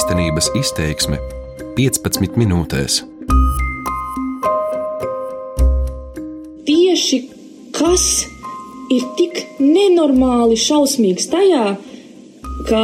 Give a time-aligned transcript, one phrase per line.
[0.00, 1.18] Īstenības izteiksme
[1.76, 2.94] 15 minūtēs.
[6.64, 7.18] Tieši
[7.76, 8.06] kas
[8.96, 11.74] ir tik nenormāli šausmīgs tajā,
[12.70, 12.82] ka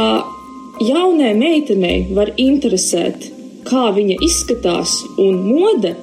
[0.91, 3.31] jaunai meitenei var interesēt,
[3.65, 5.95] kā viņa izskatās un mode,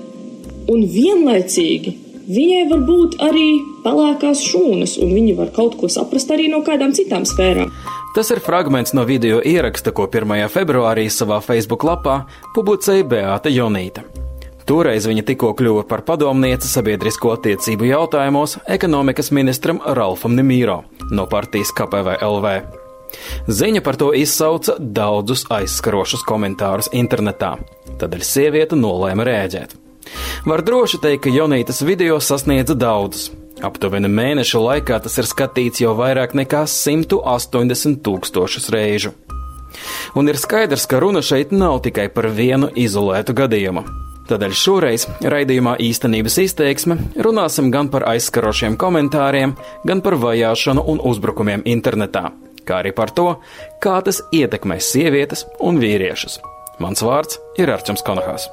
[0.66, 1.94] un vienlaicīgi
[2.26, 3.50] viņai var būt arī
[3.86, 7.70] pelēkās šūnas, un viņi var kaut ko saprast arī no kādām citām sfērām.
[8.14, 10.46] Tas ir fragments no video ieraksta, ko 1.
[10.46, 12.20] februārī savā Facebook lapā
[12.54, 14.04] publicēja Beāta Jonīta.
[14.70, 21.74] Toreiz viņa tikko kļuva par padomnieci sabiedrisko attiecību jautājumos ekonomikas ministram Ralfam Nimīro no partijas
[21.74, 22.54] KPVLV.
[23.50, 27.56] Ziņa par to izsauca daudzus aizskarošus komentārus internetā,
[27.98, 29.74] tādēļ sieviete nolēma rēģēt.
[30.46, 33.32] Var droši teikt, ka Jonītas video sasniedza daudzus.
[33.64, 39.14] Aptuveni mēneša laikā tas ir skatīts jau vairāk nekā 180 tūkstošus reižu.
[40.14, 43.84] Un ir skaidrs, ka runa šeit nav tikai par vienu izolētu gadījumu.
[44.28, 49.52] Tādēļ šoreiz raidījumā īstenības izteiksme runāsim gan par aizskarošiem komentāriem,
[49.84, 52.30] gan par vajāšanu un uzbrukumiem internetā,
[52.64, 53.28] kā arī par to,
[53.84, 56.40] kā tas ietekmē sievietes un vīriešus.
[56.80, 58.48] Mans vārds ir Arčuns Konahās.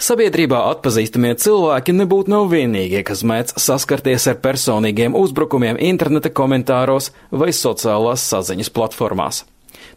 [0.00, 7.50] Sabiedrībā atpazīstamie cilvēki nebūtu nav vienīgie, kas mēdz saskarties ar personīgiem uzbrukumiem interneta komentāros vai
[7.52, 9.42] sociālās saziņas platformās.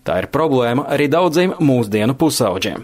[0.04, 2.84] Tā ir problēma arī daudziem mūsdienu pusauģiem.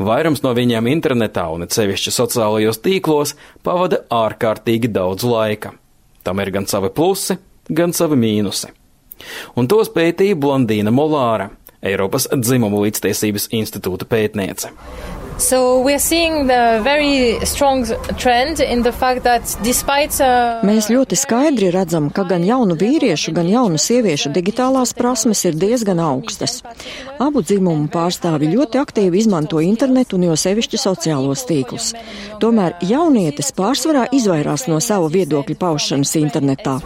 [0.00, 5.74] Vairums no viņiem internetā un cevišķi sociālajos tīklos pavada ārkārtīgi daudz laika.
[6.24, 7.36] Tam ir gan savi plusi,
[7.68, 8.72] gan savi mīnusi.
[9.52, 11.50] Un tos pētīja Blandīna Molāra,
[11.84, 14.72] Eiropas dzimumu līdztiesības institūta pētniece.
[15.38, 17.86] So we're seeing the very strong
[18.16, 23.30] trend in the fact that despite uh, Mēs ļoti skaidri redzam, ka gan jaunu vīriešu,
[23.36, 26.58] gan jaunu sieviešu digitālās prasmes ir diezgan augstas.
[27.22, 31.92] Abu dzimumu pārstāvi ļoti aktīvi izmanto internetu un jo sevišķi sociālos tīklus.
[32.42, 36.80] Tomēr jaunietis pārsvarā izvairās no sava viedokļa paušanas internetā.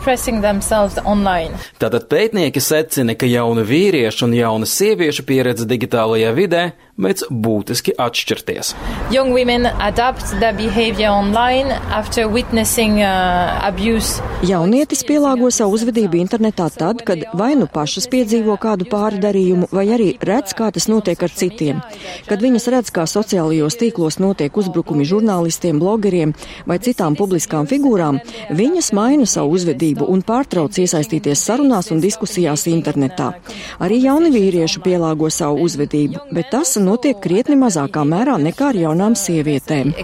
[1.81, 6.67] Tātad pētnieki secina, ka jaunu vīriešu un jaunu sieviešu pieredze digitālajā vidē
[7.03, 8.75] mēdz būtiski atšķirties.
[9.15, 14.23] Young women adapt their behavior online after witnessing uh, abuse.
[14.47, 20.09] Jaunietis pielāgo savu uzvedību internetā tad, kad vai nu pašas piedzīvo kādu pārdarījumu, vai arī
[20.23, 21.83] redz, kā tas notiek ar citiem.
[22.29, 26.35] Kad viņas redz, kā sociālajos tīklos notiek uzbrukumi žurnālistiem, blogeriem
[26.67, 28.21] vai citām publiskām figūrām,
[28.51, 33.33] viņas maina savu uzvedību un pārtrauc iesaistīties sarunās un diskusijās internetā.
[33.83, 39.17] Arī jauni vīrieši pielāgo savu uzvedību, bet tas notiek krietni mazākā mērā nekā ar jaunām
[39.19, 39.95] sievietēm.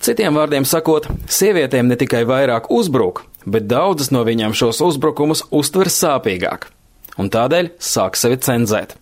[0.00, 5.90] Citiem vārdiem sakot, sievietēm ne tikai vairāk uzbruk, bet daudzas no viņām šos uzbrukumus uztver
[5.90, 6.70] sāpīgāk,
[7.18, 8.96] un tādēļ sāk sevi cenzēt.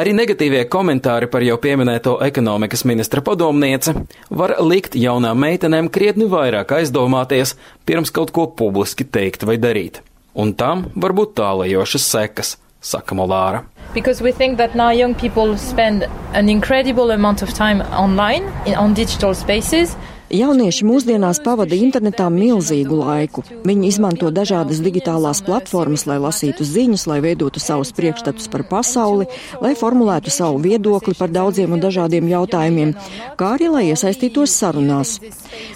[0.00, 3.92] Arī negatīvie komentāri par jau pieminēto ekonomikas ministra padomnieci
[4.32, 10.00] var likt jaunām meitenēm krietni vairāk aizdomāties, pirms kaut ko publiski teikt vai darīt.
[10.32, 13.64] Un tam var būt tālajošas sekas, saka Molāra.
[13.92, 18.74] Because we think that now young people spend an incredible amount of time online in,
[18.74, 19.96] on digital spaces.
[20.30, 23.42] Jaunieši mūsdienās pavada internetā milzīgu laiku.
[23.66, 29.26] Viņi izmanto dažādas digitālās platformas, lai lasītu ziņas, lai veidotu savus priekšstatus par pasauli,
[29.58, 32.92] lai formulētu savu viedokli par daudziem un dažādiem jautājumiem,
[33.40, 35.16] kā arī lai iesaistītos sarunās.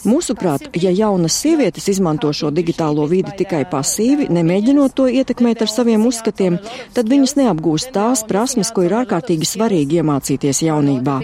[0.06, 6.06] Mūsuprāt, ja jaunas sievietes izmanto šo digitālo vidi tikai pasīvi, nemēģinot to ietekmēt ar saviem
[6.06, 6.60] uzskatiem,
[6.94, 11.18] tad viņas neapgūst tās prasmes, ko ir ārkārtīgi svarīgi iemācīties jaunībā.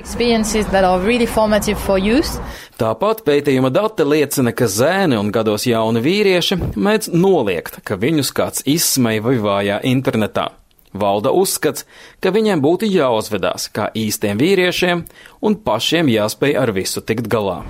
[2.81, 8.67] Tāpat pētījuma dati liecina, ka zēni un gados jauni vīrieši mēdz noliegt, ka viņus kāds
[8.69, 10.51] izsmej vai vājā internetā.
[10.91, 11.87] Valda uzskats,
[12.19, 15.05] ka viņiem būtu jāuzvedās kā īstiem vīriešiem
[15.47, 17.61] un pašiem jāspēj ar visu tikt galā.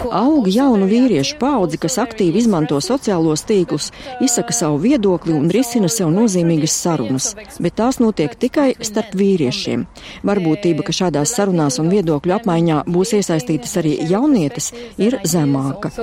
[0.00, 0.08] Who...
[0.10, 3.92] Aug jaunu vīriešu paudzi, kas aktīvi izmanto sociālos tīklus,
[4.24, 7.28] izsaka savu viedokli un risina sev nozīmīgas sarunas,
[7.62, 9.86] bet tās notiek tikai starp vīriešiem.
[10.26, 15.94] Varbūtība, ka šādās sarunās un viedokļu apmaiņā būs iesaistītas arī jaunietes, ir zemāka.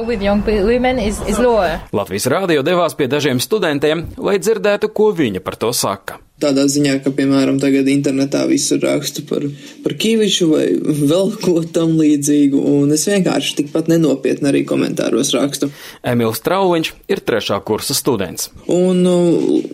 [1.92, 6.24] Latvijas rādio devās pie dažiem studentiem, lai dzirdētu, ko viņa par to saka.
[6.42, 9.46] Tādā ziņā, ka, piemēram, tagad internetā visur rakstu par,
[9.84, 15.70] par Kīviču vai vēl ko tam līdzīgu, un es vienkārši tikpat nenopietni arī komentāros rakstu.
[16.08, 18.50] Emīls Trauliņš ir trešā kursa students.
[18.72, 19.16] Un nu,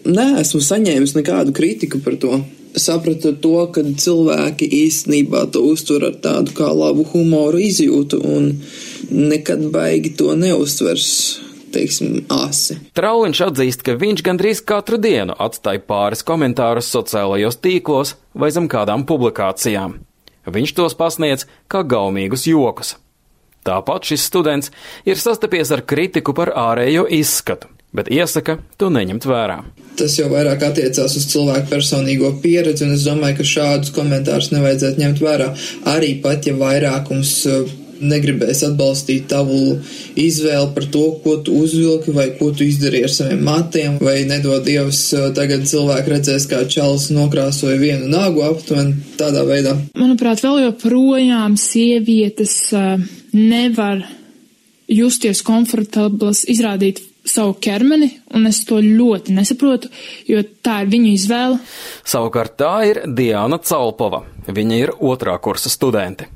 [0.04, 2.42] nē, esmu saņēmis nekādu kritiku par to.
[2.78, 8.52] Sapratu to, ka cilvēki īstenībā to uztver ar tādu kā labu humoru izjūtu un
[9.10, 11.08] nekad baigi to neuztvers
[11.77, 12.79] teiksim, asi.
[12.97, 19.06] Trauliņš atzīst, ka viņš gandrīz katru dienu atstāja pāris komentārus sociālajos tīklos vai zem kādām
[19.07, 20.00] publikācijām.
[20.47, 22.95] Viņš tos pasniedz kā gaumīgus jokus.
[23.68, 24.71] Tāpat šis students
[25.07, 29.57] ir sastapies ar kritiku par ārējo izskatu, bet iesaka to neņemt vērā.
[30.00, 35.03] Tas jau vairāk attiecās uz cilvēku personīgo pieredzi, un es domāju, ka šādus komentārus nevajadzētu
[35.03, 35.50] ņemt vērā.
[35.91, 39.78] Arī pat, ja vairākums uh, negribēs atbalstīt tavu
[40.20, 44.66] izvēli par to, ko tu uzvilki vai ko tu izdarīji ar saviem matiem, vai nedod
[44.68, 45.02] Dievs,
[45.38, 49.78] tagad cilvēki redzēs, kā čalis nokrāsoja vienu nagu aptuveni tādā veidā.
[49.98, 52.58] Manuprāt, vēl joprojām sievietes
[53.34, 54.06] nevar
[54.88, 59.92] justies komfortablas izrādīt savu ķermeni, un es to ļoti nesaprotu,
[60.30, 61.60] jo tā ir viņu izvēle.
[62.08, 64.24] Savukārt tā ir Diana Calpova.
[64.48, 66.30] Viņa ir otrā kursa studente.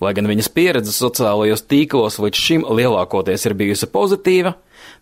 [0.00, 4.54] Lai gan viņas pieredze sociālajos tīklos līdz šim lielākoties ir bijusi pozitīva,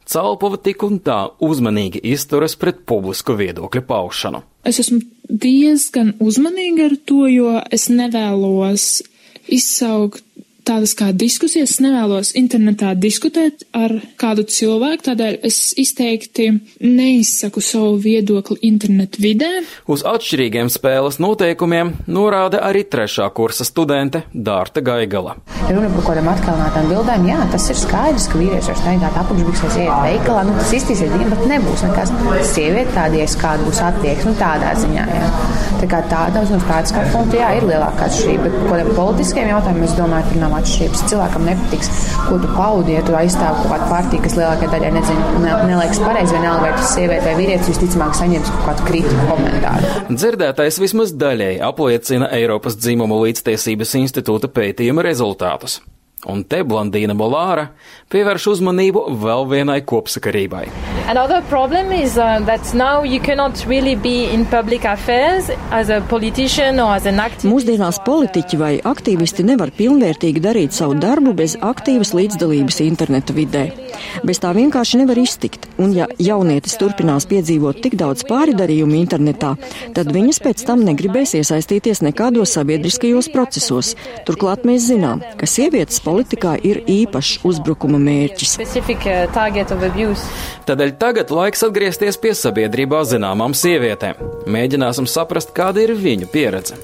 [0.08, 4.40] Calpova tik un tā uzmanīgi izturas pret publisku viedokļu paušanu.
[4.64, 8.88] Es esmu diezgan uzmanīga ar to, jo es nevēlos
[9.52, 10.24] izsaukt
[10.68, 11.76] tādas kā diskusijas.
[11.78, 16.50] Es nevēlos internetā diskutēt ar kādu cilvēku, tādēļ es izteikti
[16.84, 19.50] neizsaku savu viedokli internetu vidē.
[19.90, 25.36] Uz atšķirīgiem spēles noteikumiem norāda arī trešā kursa studente Dārta Gaigala.
[25.68, 29.92] Runa par kādām atkalnātām bildēm, jā, tas ir skaidrs, ka vīrieši var staigāt apakšbiksēs, iet
[30.06, 32.14] veikalā, nu tas iztīsies dienas, bet nebūs nekas.
[32.54, 35.28] Sieviete tādies, kāda būs attieksme, nu, tādā ziņā, jā.
[35.78, 39.94] Tā kā tādams no skatu punktu, jā, ir lielākā atšķirība, bet kādiem politiskiem jautājumiem es
[39.98, 41.02] domāju, tur nav atšķirības.
[41.12, 41.90] Cilvēkam nepatiks,
[42.26, 46.00] ko tu paudi, ja tu aizstāv kaut kādu partiju, kas lielākajai daļai nezinu, ne, neliekas
[46.02, 49.92] pareizi, vienalga, vai tas sieviete vai vīrietis visticamāk saņems kaut kādu kritiku komentāru.
[50.10, 55.78] Dzirdētais vismaz daļēji apliecina Eiropas dzimumu līdztiesības institūta pētījuma rezultātus.
[56.26, 57.68] Un te Blandīna Molāra
[58.10, 60.64] pievērš uzmanību vēl vienai kopsakarībai.
[61.08, 66.02] Another problem is uh, that now you cannot really be in public affairs as a
[66.10, 67.48] politician or as an activist.
[67.48, 73.64] Mūsdienās politiķi vai aktīvisti nevar pilnvērtīgi darīt savu darbu bez aktīvas līdzdalības interneta vidē.
[74.26, 79.54] Bez tā vienkārši nevar iztikt, un ja jaunietis turpinās piedzīvot tik daudz pāridarījumu internetā,
[79.96, 83.94] tad viņas pēc tam negribēs iesaistīties nekādos sabiedriskajos procesos.
[84.28, 88.56] Turklāt mēs zinām, ka sievietes politikā ir īpašs uzbrukuma mērķis.
[90.68, 94.24] Tādēļ tagad laiks atgriezties pie sabiedrībā zināmām sievietēm.
[94.48, 96.80] Mēģināsim saprast, kāda ir viņu pieredze.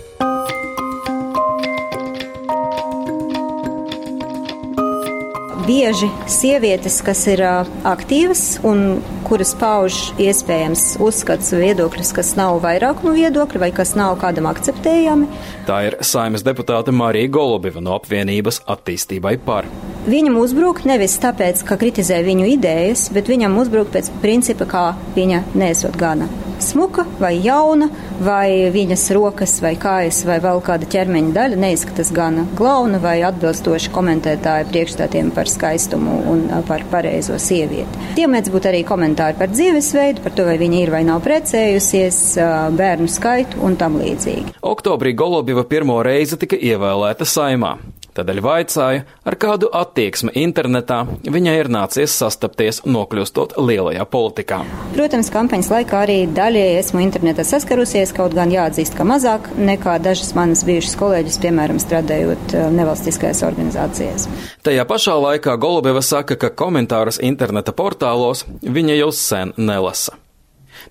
[5.66, 13.62] Bieži sievietes, kas ir aktīvas un kuras pauž iespējams uzskats viedokļus, kas nav vairākuma viedokļi
[13.62, 15.28] vai kas nav kādam akceptējami.
[15.68, 19.68] Tā ir saimas deputāte Marija Golubiva no apvienības attīstībai par.
[20.04, 25.46] Viņam uzbruk nevis tāpēc, ka kritizē viņu idejas, bet viņam uzbruk pēc principa, kā viņa
[25.56, 26.28] nesot gana
[26.62, 27.88] smuka vai jauna,
[28.22, 33.92] vai viņas rokas vai kājas vai vēl kāda ķermeņa daļa neizskatās gana glauna vai atbilstoši
[33.94, 38.12] komentētāju priekšstatiem par skaistumu un par pareizo sievieti.
[38.18, 42.20] Tie mēdz būt arī komentāri par dzīvesveidu, par to, vai viņa ir vai nav precējusies,
[42.78, 44.58] bērnu skaitu un tam līdzīgi.
[44.64, 47.76] Oktobrī Golobieva pirmo reizi tika ievēlēta saimā.
[48.14, 54.60] Tādēļ vaicāju, ar kādu attieksmi internetā viņai ir nācies sastapties, nokļūstot lielajā politikā.
[54.94, 60.30] Protams, kampaņas laikā arī daļēji esmu internetā saskarusies, kaut gan jāatzīst, ka mazāk nekā dažas
[60.38, 64.28] manas bijušas kolēģis, piemēram, strādājot nevalstiskajās organizācijās.
[64.62, 70.14] Tajā pašā laikā Golubeva saka, ka komentārus interneta portālos viņa jau sen nelasa.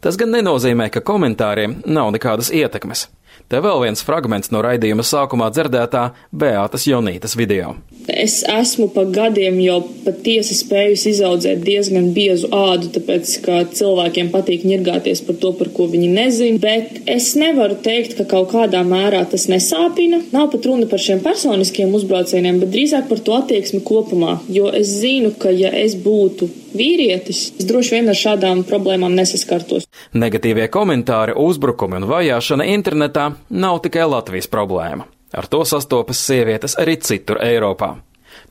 [0.03, 3.07] Tas gan nenozīmē, ka komentāriem nav nekādas ietekmes.
[3.51, 7.75] Te vēl viens fragments no raidījuma sākumā dzirdētā Beatas Jonītas video.
[8.09, 14.65] Es esmu pa gadiem jau patiesi spējusi izaudzēt diezgan biezu ādu, tāpēc, ka cilvēkiem patīk
[14.67, 19.23] ņirgāties par to, par ko viņi nezina, bet es nevaru teikt, ka kaut kādā mērā
[19.31, 20.19] tas nesāpina.
[20.35, 24.91] Nav pat runa par šiem personiskiem uzbraucieniem, bet drīzāk par to attieksmi kopumā, jo es
[24.99, 29.87] zinu, ka ja es būtu vīrietis, es droši vien ar šādām problēmām nesaskartos.
[30.17, 35.09] Negatīvie komentāri, uzbrukumi un vajāšana internetā nav tikai Latvijas problēma.
[35.33, 37.95] Ar to sastopas sievietes arī citur Eiropā.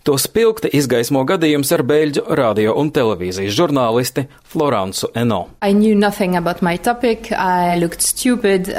[0.03, 5.45] To spilgti izgaismo gadījums ar beļģu radio un televīzijas žurnālisti Florancu Eno.
[6.83, 7.31] Topic,
[8.03, 8.73] stupid,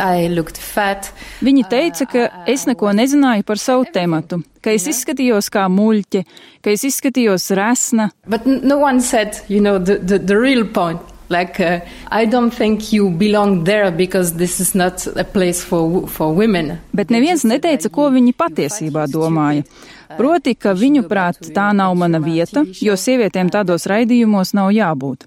[1.47, 6.25] Viņi teica, ka es neko nezināju par savu tematu, ka es izskatījos kā muļķe,
[6.59, 8.09] ka es izskatījos resna.
[8.43, 10.35] No said, you know, the, the, the
[11.33, 16.07] like, uh, I don't think you belong there because this is not a place for,
[16.07, 16.77] for women.
[16.93, 19.65] Bet neviens neteica, ko viņi patiesībā domāja.
[20.13, 25.25] Proti, ka viņu prāt tā nav mana vieta, jo sievietēm tādos raidījumos nav jābūt.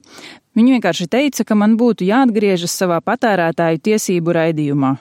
[0.56, 4.94] Viņa vienkārši teica, ka man būtu jāatgriežas savā patērētāju tiesību raidījumā.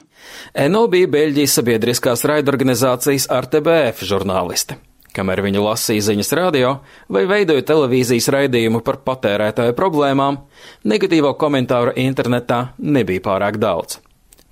[0.66, 4.76] Eno bija Beļģijas sabiedriskās raidorganizācijas RTBF žurnāliste.
[5.16, 6.72] Kamēr viņa lasīja ziņas radio
[7.12, 10.42] vai veidoja televīzijas raidījumu par patērētāju problēmām,
[10.84, 14.02] negatīvo komentāru internetā nebija pārāk daudz.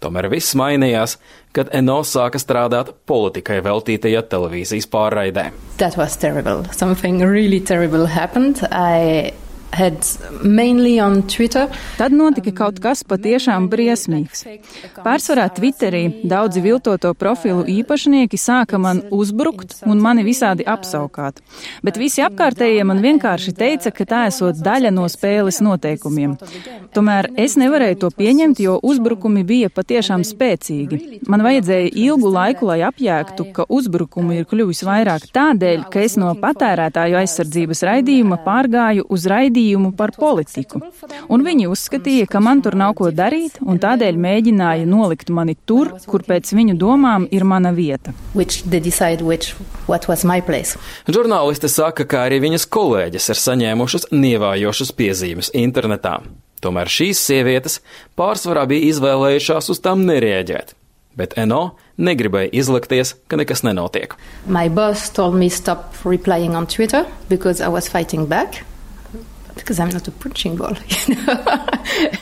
[0.04, 1.18] Tomēr viss mainījās,
[1.56, 5.50] kad NO sāka strādāt politikai veltītajā televīzijas pārraidē.
[7.24, 7.60] Really.
[8.72, 9.32] I
[11.98, 14.44] Tad notika kaut kas patiešām briesmīgs.
[15.02, 21.40] Pārsvarā Twitterī daudzi viltoto profilu īpašnieki sāka man uzbrukt un mani visādi apsaukāt.
[21.82, 26.36] Bet visi apkārtējie man vienkārši teica, ka tā esot daļa no spēles noteikumiem.
[26.94, 31.00] Tomēr es nevarēju to pieņemt, jo uzbrukumi bija patiešām spēcīgi.
[31.26, 36.30] Man vajadzēja ilgu laiku, lai apjēgtu, ka uzbrukumu ir kļuvis vairāk tādēļ, ka es no
[36.38, 40.80] patērētāju aizsardzības raidījuma pārgāju uz raidījumu raidījumu par politiku,
[41.28, 45.94] un viņi uzskatīja, ka man tur nav ko darīt, un tādēļ mēģināja nolikt mani tur,
[46.06, 48.12] kur pēc viņu domām ir mana vieta.
[48.34, 48.64] Which
[49.22, 49.54] which,
[51.08, 56.20] Žurnāliste saka, ka arī viņas kolēģis ir saņēmušas nievājošas piezīmes internetā.
[56.60, 57.80] Tomēr šīs sievietes
[58.16, 60.74] pārsvarā bija izvēlējušās uz tām nereaģēt.
[61.14, 64.16] Bet NO negribēja izlikties, ka nekas nenotiek.
[69.54, 70.68] Because I was fighting back.
[70.68, 71.36] Ball, you know?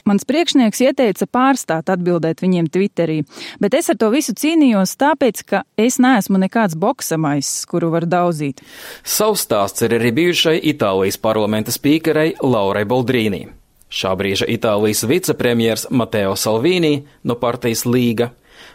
[0.09, 3.23] Mans priekšnieks ieteica pārstāt atbildēt viņiem Twitterī,
[3.63, 8.63] bet es ar to visu cīnījos tāpēc, ka es neesmu nekāds boksamais, kuru var daudzīt.
[9.05, 13.47] Savs stāsts ir arī bijušai Itālijas parlamenta spīkerei Laurai Boldrīnī.
[13.93, 18.31] Šā brīža Itālijas vicepremjers Mateo Salvini no partijas Līga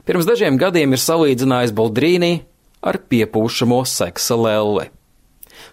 [0.06, 2.32] pirms dažiem gadiem ir salīdzinājis Boldrīnī
[2.86, 4.88] ar piepūšamo seksa lelli.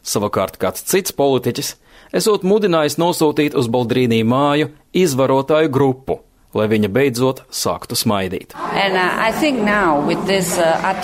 [0.05, 1.75] Savukārt kāds cits politiķis
[2.15, 6.21] esot mudinājis nosūtīt uz Baldrīnī māju izvarotāju grupu,
[6.55, 8.55] lai viņa beidzot sāktu smaidīt.
[8.55, 9.31] And, uh,
[10.27, 10.95] this, uh, uh,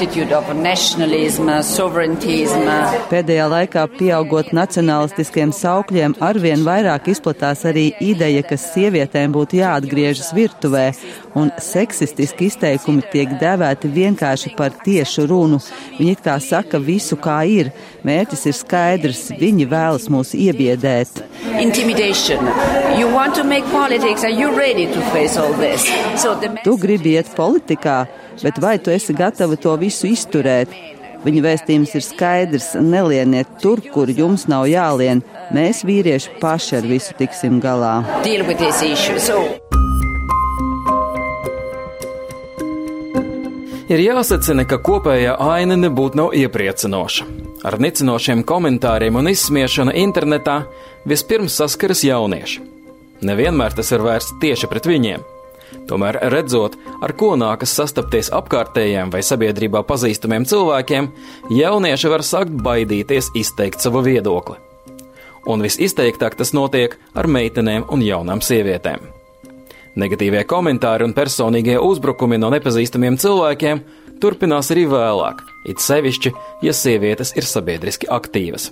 [2.61, 10.33] uh, Pēdējā laikā pieaugot nacionalistiskiem saukļiem, arvien vairāk izplatās arī ideja, ka sievietēm būtu jāatgriežas
[10.37, 10.87] virtuvē,
[11.39, 15.61] un seksistiski izteikumi tiek dēvēti vienkārši par tiešu runu.
[15.99, 17.73] Viņi it kā saka visu, kā ir.
[18.07, 21.21] Mērķis ir skaidrs, viņi vēlas mūs iebiedēt.
[21.61, 22.47] Intimidation.
[22.99, 25.40] You want to make politics, are you ready to face
[26.21, 28.05] So tu gribi iet politikā,
[28.43, 30.73] bet vai tu esi gatava to visu izturēt?
[31.21, 35.21] Viņa vēstījums ir skaidrs: nelieniet tur, kur jums nav jālien.
[35.53, 38.01] Mēs, vīrieši, paši ar visu tiksim galā.
[43.91, 47.29] Ir jāsacina, ka kopējā aina nebūtu nav iepriecinoša.
[47.67, 50.63] Ar nicinošiem komentāriem un izsmiešanu internetā
[51.11, 52.70] vispirms saskaras jaunieši.
[53.27, 55.27] Nevienmēr tas ir vērsts tieši pret viņiem.
[55.87, 61.11] Tomēr, redzot, ar ko nākas sastapties apkārtējiem vai sabiedrībā pazīstamiem cilvēkiem,
[61.55, 64.59] jaunieši var sākt baidīties izteikt savu viedokli.
[65.51, 69.07] Un visizteiktāk tas notiek ar meitenēm un jaunām sievietēm.
[70.01, 73.83] Negatīvie komentāri un personīgie uzbrukumi no nepazīstamiem cilvēkiem
[74.23, 76.35] turpinās arī vēlāk, it sevišķi,
[76.67, 78.71] ja sievietes ir sabiedriski aktīvas.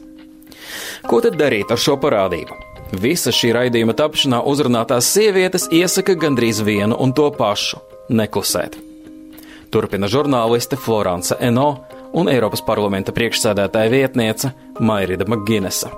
[1.08, 2.67] Ko tad darīt ar šo parādību?
[2.92, 7.82] Visa šī raidījuma tapšanā uzrunātās sievietes iesaka gandrīz vienu un to pašu-
[8.20, 8.78] neklusēt.
[9.70, 14.50] Turpina žurnāliste Florence Eno un Eiropas parlamenta priekšsēdētāja vietniece
[14.80, 15.90] Mairida Maginesa.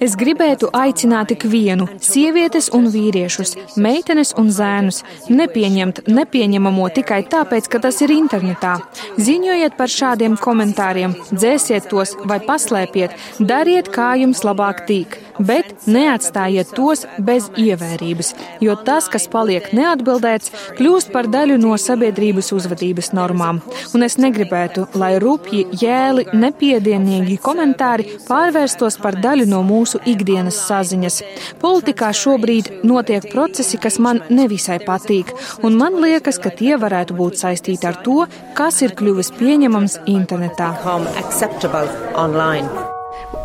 [0.00, 7.82] Es gribētu aicināt ikvienu, sievietes un vīriešus, meitenes un zēnus, nepieņemt nepieņemamo tikai tāpēc, ka
[7.84, 8.78] tas ir internetā.
[9.20, 16.72] Ziņojiet par šādiem komentāriem, dzēsiet tos vai paslēpiet, dariet, kā jums labāk tīk, bet neatstājiet
[16.76, 18.32] tos bez ievērības,
[18.64, 23.60] jo tas, kas paliek neatbildēts, kļūst par daļu no sabiedrības uzvedības normām,
[23.94, 31.20] un es negribētu, lai rupji, jēli, nepiedienīgi komentāri pārvērstos par daļu no mūsu ikdienas saziņas.
[31.62, 37.40] Politikā šobrīd notiek procesi, kas man nevisai patīk, un man liekas, ka tie varētu būt
[37.40, 38.24] saistīti ar to,
[38.58, 40.74] kas ir kļuvis pieņemams internetā.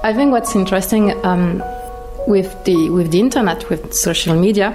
[0.04, 1.62] I think what's interesting um,
[2.28, 4.74] with the with the internet, with social media,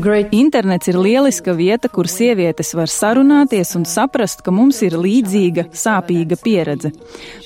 [0.00, 0.28] Great...
[0.30, 6.38] Internets ir lieliska vieta, kur sievietes var sarunāties un saprast, ka mums ir līdzīga, sāpīga
[6.38, 6.92] pieredze.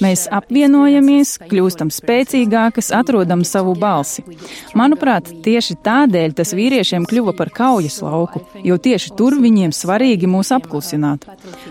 [0.04, 4.26] Mēs apvienojamies, kļūstam spēcīgākas, atrodam savu balsi.
[4.76, 10.52] Manuprāt, tieši tādēļ tas vīriešiem kļuva par kaujas lauku, jo tieši tur viņiem svarīgi mūs
[10.52, 11.24] apklusināt.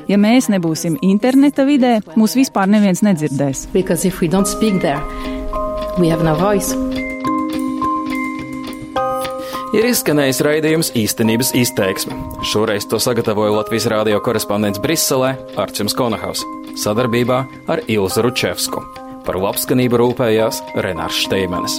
[0.10, 3.68] Ja mēs nebūsim interneta vidē, mūs vispār neviens nedzirdēs.
[4.80, 4.98] There,
[6.24, 7.09] no
[9.76, 12.16] ir izskanējis raidījums īstenības izteiksme.
[12.50, 16.44] Šoreiz to sagatavoja Latvijas rādio korespondents Briselē Arčuns Konahaus
[16.80, 18.82] sadarbībā ar Ilzu Ručevsku.
[19.28, 21.78] Par labskanību rūpējās Renārs Šteimenis.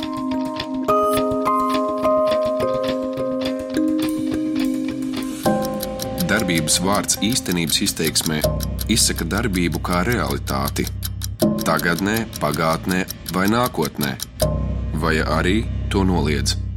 [6.31, 8.39] Darbības vārds īstenības izteiksmē
[8.91, 10.87] izsaka darbību kā realitāti-
[11.69, 13.05] tagadnē, pagātnē
[13.35, 14.15] vai nākotnē,
[14.95, 16.70] vai arī to noliedz.